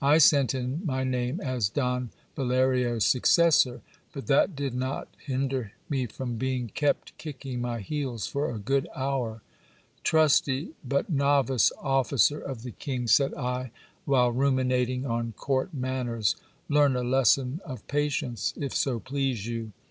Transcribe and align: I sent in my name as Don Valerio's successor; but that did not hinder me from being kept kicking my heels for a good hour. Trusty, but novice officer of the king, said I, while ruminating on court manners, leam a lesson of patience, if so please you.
I 0.00 0.16
sent 0.16 0.54
in 0.54 0.80
my 0.86 1.04
name 1.04 1.42
as 1.42 1.68
Don 1.68 2.08
Valerio's 2.34 3.04
successor; 3.04 3.82
but 4.14 4.26
that 4.26 4.56
did 4.56 4.72
not 4.74 5.08
hinder 5.18 5.72
me 5.90 6.06
from 6.06 6.36
being 6.38 6.68
kept 6.68 7.14
kicking 7.18 7.60
my 7.60 7.80
heels 7.80 8.26
for 8.26 8.50
a 8.50 8.58
good 8.58 8.88
hour. 8.96 9.42
Trusty, 10.02 10.70
but 10.82 11.10
novice 11.10 11.70
officer 11.82 12.40
of 12.40 12.62
the 12.62 12.70
king, 12.72 13.06
said 13.08 13.34
I, 13.34 13.70
while 14.06 14.32
ruminating 14.32 15.04
on 15.04 15.32
court 15.32 15.74
manners, 15.74 16.36
leam 16.70 16.96
a 16.96 17.02
lesson 17.02 17.60
of 17.66 17.86
patience, 17.88 18.54
if 18.56 18.72
so 18.74 18.98
please 18.98 19.46
you. 19.46 19.72